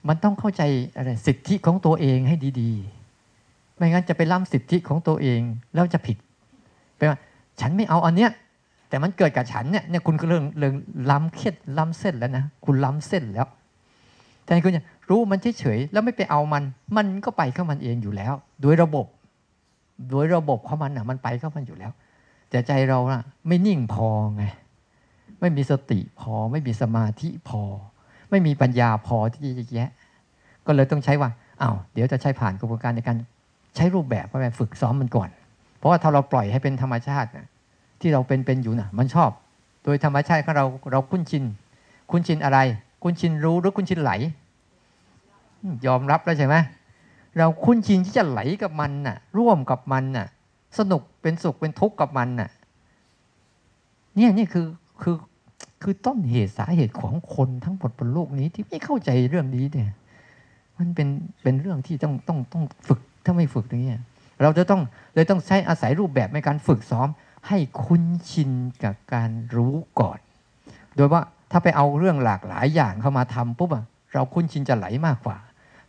[0.08, 0.62] มันต้องเข้าใจ
[0.96, 5.40] อะไรสิทธิของตัวเองให้ดีๆ ไม่งั้นจะไปล้ำสิทธิของตัวเอง
[5.74, 6.16] แล้วจะผิด
[6.96, 7.18] แปลว่า
[7.60, 8.30] ฉันไม่เอาอันเนี้ย
[8.92, 10.74] แต่มันเกิดกับฉันเนี่ยเนี่ยคุณก็เรื่องเรื่อง
[11.10, 13.46] ล้ำเครียดล้ำเส้นแล้วนะคุณล้ำเส้นแล้ว
[14.44, 16.62] แต่คุณจะรู้มันเฉยๆแล้วไม่ไปเอามัน
[16.96, 19.06] มันก็ไปเข้ามันเองอยู่แล้ว โดยระบบ
[20.10, 21.92] โดยระบบของมันอะ มันไปเข้ามันอยู่แล้ว
[22.50, 24.44] แต่ใจเราน่ะ ไม่นิ่งพอไง
[25.40, 27.62] ไม่มีสติพอ ไม่มีสมาธิพอ
[28.30, 29.90] ไม่มีปัญญาพอที่จะแยะ
[30.66, 31.30] ก็เลยต้องใช้ว่า
[31.62, 33.16] อ้าวเดี๋ยวจะใช้ผ่านกระบวนการในการ
[33.76, 35.28] ใช้รูปแบบไปฝึกซ้อมมันก่อน
[35.78, 37.46] เพราะว่าถ้าเราปล่อยให้เป็นธรรมชาตินะ
[38.02, 39.30] ที่เราเป็นเป็นอยู่นะมันชอบ
[39.84, 41.44] โดยธรรมชาติของเราเราคุ้นชิน
[42.10, 42.58] คุ้นชินอะไร
[43.02, 44.12] คุ้นชินรู้หรือคุ้นชินไหล
[45.86, 46.56] ยอมรับแล้วใช่ไหม
[47.38, 50.26] เราคุ้นชินที่จะไหลกับมันน่ะ ร่วมกับมันน่ะ
[50.78, 52.50] สนุกเป็นสุขเป็นทุกข์กับมันน่ะ
[54.16, 54.66] เนี่ยนี่คือ
[55.02, 55.16] คือ
[55.82, 59.90] คือต้นเหตุสาเหตุของคนทั้งหมดบนโลกนี้ที่ไม่เข้าใจเรื่องนี้เนี่ย
[60.78, 61.08] มันเป็น
[61.42, 63.92] เป็นเรื่องที่ต้องต้องต้องฝึกถ้าไม่ฝึกอย่างนี้
[64.42, 64.80] เราจะต้อง
[65.14, 67.08] เลยต้องใช้อาศัยรูปแบบในการฝึกซ้อม
[67.48, 68.50] ให้คุ้นชิน
[68.84, 70.18] กับการรู้ก่อน
[70.96, 75.38] โดยว่าถ้าไปเอาเรื่องหลากหลายอย่างเข้ามาทำปุ๊บอะเราคุ้นชินจะไหลมากกว่า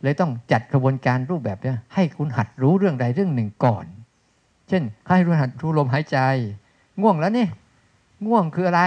[0.02, 3.86] เลยต้องจัดกระบวนการรูปแบบเนี่ยให้คุณหัดรู้เรื่องใดเรื่องหนึ่งก่อน
[4.68, 6.18] เช่นให้รู้หัดรู้ลมหายใจ
[7.00, 7.46] ง่วงแล้วนี่
[8.26, 8.82] ง่วงคืออะไร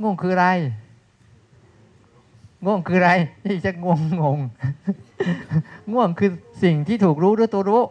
[0.00, 0.46] ง่วงคืออะไร
[2.64, 3.10] ง่วงคืออะไร
[3.44, 4.38] นี่จะงงงง
[5.92, 6.30] ง่วงคือ
[6.62, 7.82] สิ่งที่ถูกรู้ด้วยตัวรู้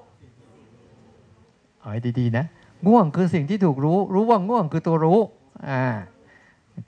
[1.80, 2.46] เอาให้ดีๆนะ
[2.88, 5.20] ง่วงคือสิ่งที่ถูกรู้ รู้ว่าง่วงคือตัวรู้
[5.70, 5.84] อ่า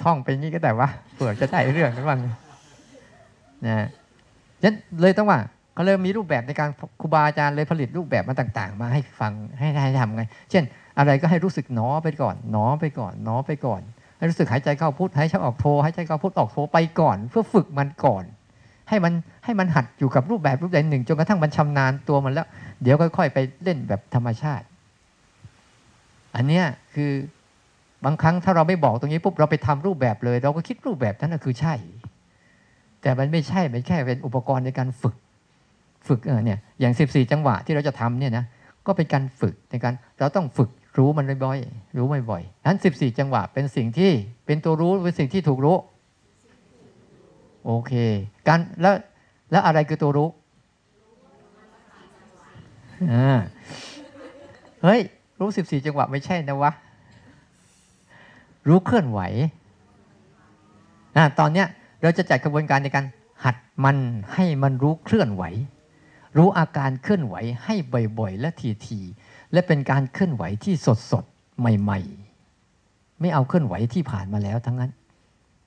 [0.03, 2.19] ท่องไปงี้ก็แต่ว่าเผื่อจะได้เรื่องนั้นบ้าง
[3.65, 3.87] นะ
[4.61, 5.39] ฉะนั้นเลยต้องว่า
[5.73, 6.69] เขาเลยมีรูปแบบในการ
[7.01, 10.63] ครูบาอาจารย์เลยผลิตรูปแบบมาต่าง ๆ มาให้ฟังให้ให้ทำไง เช่น
[10.97, 13.81] อะไรก็ให้รู้สึกหนอไปก่อนหนอไปก่อนหนอไปก่อน
[14.17, 18.23] ให้รู้สึกหายใจเข้าพุทหายใจออกโทหายใจเข้าพุทออกโทไปก่อน เพื่อฝึกมันก่อน
[18.89, 19.13] ให้มัน
[19.45, 22.47] ให้มันหัดอยู่กับรูปแบบรูปแบบหนึ่งจนกระทั่งมันชำนาญตัวมันแล้ว
[22.81, 24.65] เดี๋ยวค่อย ๆ ไปเล่นแบบธรรมชาติ
[26.35, 26.65] อันเนี้ย
[26.95, 27.11] คือ
[28.05, 31.73] บางครั้งถ้าเราไม่บอกตรงนี้ปุ๊บเราไปทำรูปแบบเลย เราก็คิดรูปแบบนั้นนะคือใช่
[33.01, 35.15] แต่มันไม่ใช่มันแค่เป็นอุปกรณ์ในการฝึก
[36.07, 38.45] ฝึกเออเนี่ยอย่าง 14 จังหวะที่เราจะทำเนี่ยนะ
[38.87, 44.11] ก็เป็นการฝึกในการเราต้องฝึกรู้มันบ่อยๆรู้บ่อยๆนั้น 14 จังหวะเป็นสิ่งที่
[44.45, 45.77] เป็นตัวรู้เป็นสิ่งที่ถูกรู้
[47.65, 47.93] โอเค
[48.47, 48.95] การแล้ว
[49.51, 50.29] แล้วอะไรคือตัวรู้
[53.11, 53.39] อ่า
[54.83, 55.01] เฮ้ย
[55.39, 56.71] รู้14จังหวะไม่ใช่นะวะ
[58.67, 59.19] รู้เคลื่อนไหว
[61.17, 61.67] นะตอนเนี้ย
[62.01, 63.05] เราจะจัดกระบวนการในการ
[63.43, 63.97] หัดมัน
[64.33, 65.43] ให้มันรู้เคลื่อนไหว
[66.37, 67.75] รู้อาการเคลื่อนไหวให้
[68.19, 68.49] บ่อยๆ และ
[68.85, 70.73] ทีๆและเป็นการเคลื่อนไหวที่
[71.11, 71.99] สดๆ ใหม่
[72.59, 74.91] ๆ ไม่เอาเคลื่อนไหวที่ผ่านมาแล้วทั้งนั้น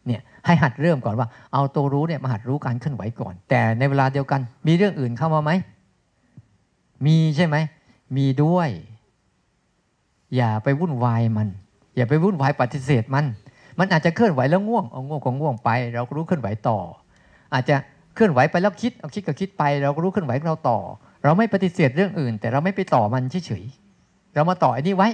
[0.07, 5.51] เนี่ยให้หัดเริ่มก่อนว่า เอาตัวรู้เนี่ยมาหัดรู้การเคลื่อนไหวก่อน แต่ในเวลาเดียวกัน มีเรื่องอื่นเข้ามาไหม
[7.07, 7.57] มีใช่ไหม
[8.17, 8.69] มีด้วย
[10.37, 11.49] อย่าไปวุ่นวายมัน
[11.97, 13.25] อย่าไปวุ่นวายปฏิเสธมัน
[13.79, 16.79] มันอาจจะเคลื่อนไหวแล้วง่วงเอาง่วงก็ง่วงไป เราก็รู้เคลื่อนไหวต่อ
[17.55, 17.77] อาจจะ
[18.15, 20.79] เคลื่อนไหวไปแล้วคิดเอาคิดก็คิดไป เราก็รู้เคลื่อนไหวของเราต่อ
[21.25, 25.09] เราไม่ปฏิเสธเรื่องอื่น แต่เราไม่ไปต่อมันเฉยๆเรามาต่ออันนี้ไว้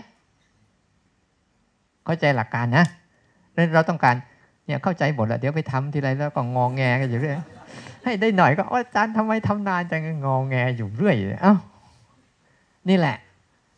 [2.04, 2.84] เข้าใจหลักการนะ
[3.74, 4.14] เราต้องการ
[4.66, 7.36] เนี่ยเข้าใจหมดแล้วเดี๋ยวไปทำทีไรแล้วก็งองแงกันอยู่เรื่อย
[8.02, 11.54] ให้ได้หน่อยก็อาจารย์ทำไมทำนานจังงองแงอยู่เรื่อยเอ้า
[12.88, 13.16] นี่แหละ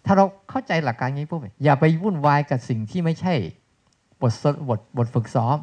[0.06, 3.34] ถ้าเราเข้าใจหลักการนี้ปุ๊บอย่าไปวุ่นวายกับสิ่งที่ไม่ใช่
[4.20, 5.56] บทสบทบทฝึกซ้อม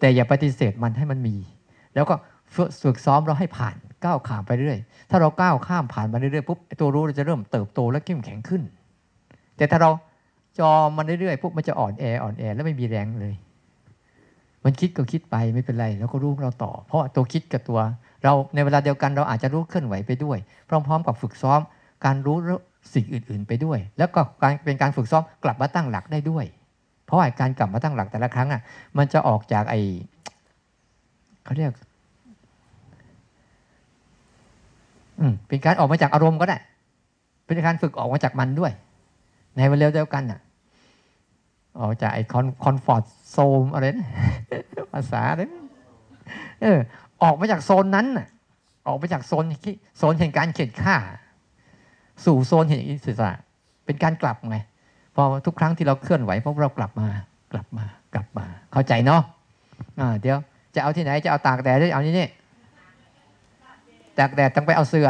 [0.00, 1.36] แต่อย่าปฏิเสธมันให้มันมี
[1.94, 2.14] แล้วก็
[2.82, 4.78] ฝึกซ้อมเราให้ผ่านก้าวข้ามไปเรื่อย
[5.10, 8.62] ถ้าเราก้าวข้ามผ่านมาเรื่อยๆปุ๊บตัวรู้เราจะเริ่มเติบโตและเข้มแข็งขึ้น
[9.56, 9.90] แต่ถ้าเรา
[10.58, 13.34] จอมันเรื่อยๆปุ๊บมันจะอ่อนแออ่อนแอแล้วไม่มีแรงเลย
[14.64, 17.80] มันคิดก็คิดไปไม่เป็นไร แล้วก็รู้เราต่อ เพราะตัวคิดกับตัว
[18.24, 21.60] เราในเวลาเดียวกันเราอาจจะรู้เคลื่อนไหวไปด้วย พร้อม ๆ กับฝึกซ้อม
[22.04, 22.36] การรู้
[22.92, 26.44] สิ่งอื่น ๆ ไปด้วย แล้วก็การเป็นการฝึกซ้อมกลับมาตั้งหลักได้ด้วย
[27.04, 28.62] เพราะว่าการกลับมาตั้งหลักแต่ละครั้งอะ
[28.98, 29.74] มันจะออกจากไอ
[31.44, 31.72] เขาเรียก
[35.20, 36.58] อืมเป็นการออกมาจากอารมณ์ก็ได้
[37.44, 38.72] เป็นการฝึกออกมาจากมันด้วย
[39.56, 40.40] ในเวลาเดียวกันน่ะ
[41.80, 44.08] ออกจากไอ้คอน comfort zone อะไรนะ
[44.92, 45.50] ภาษาเลย
[46.62, 46.78] เออ
[47.22, 48.28] ออกมาจากโซนนั้นน่ะ
[48.86, 50.96] ออกมาจากโซนที่โซนแห่งการเข่นฆ่า
[52.24, 53.32] สู่โซนแห่งอิสระ
[53.84, 54.58] เป็นการกลับไง
[55.14, 57.08] พอทุกครั้งที่เราเคลื่อนไหวเพราะเรากลับมา
[57.52, 59.22] กลับมากลับมา เข้าใจเนาะ
[60.00, 60.36] อ่าเดี๋ยว
[60.74, 62.28] จะเอาที่ไหนจะเอาตากแดดหรือเอานี่นี่
[64.18, 65.08] ตากแดดต้องไปเอาเสือ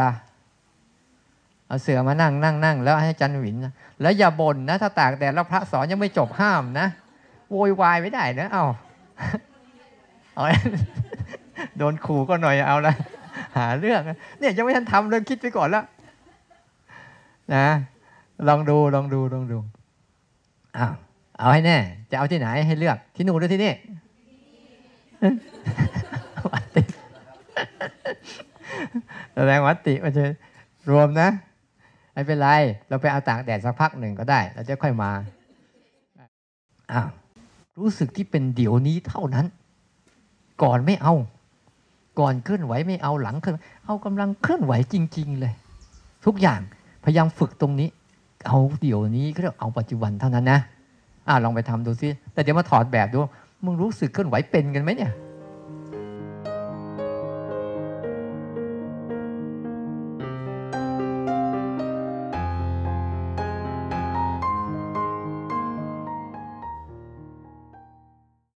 [1.67, 6.87] เอาเสือมานั่งนั่งนั่งแล้วให้จันหวินนะแล้วอย่าบ่นนะ ถ้าตากแดดแล้วพระสอนยังไม่จบห้ามนะ
[7.51, 8.65] โวยวายไม่ได้นะเอา
[10.35, 10.45] เอา
[11.77, 12.93] โดนขู่ก็หน่อยเอาละ
[13.57, 14.01] หาเรื่อง
[14.39, 15.83] เนี่ยยังไม่ทันทำเลยคิดไปก่อนแล้ว
[17.53, 17.65] นะ
[18.47, 19.59] ลองดูลองดูลองดู
[20.77, 20.93] อ้าว
[21.37, 21.77] เอาให้แน่
[22.09, 23.73] จะเอาที่ไหนให้เลือกที่หนูนหรือที่นี่
[26.51, 26.83] วัตติ
[29.33, 30.23] แสดงวัตติมันจะ
[30.89, 31.29] รวมนะ
[32.13, 32.47] ไม่เป็นไร
[32.89, 35.11] เราไปเอาตากแดดสักพักหนึ่งก็ได้ เราจะค่อยมา
[36.91, 37.07] อ้าว
[37.79, 39.45] รู้สึกที่เป็นเดี๋ยวนี้เท่านั้น
[40.63, 41.13] ก่อนไม่เอา
[42.19, 43.55] ก่อนเคลื่อนไหวไม่เอาหลังเคลื่อน
[43.85, 45.53] เอากำลังเคลื่อนไหวจริง ๆ เลย
[46.25, 46.61] ทุกอย่าง
[47.05, 47.89] พยายามฝึกตรงนี้
[48.47, 50.59] เอาเดี๋ยวนี้ก็เรียกเอาปัจจุบันเท่านั้นนะ
[51.27, 53.17] อ่าลองไปทำดูซิแต่เดี๋ยวมาถอดแบบดู
[53.63, 55.11] มึงรู้สึกเคลื่อนไหวเป็นกันไหมเนี่ย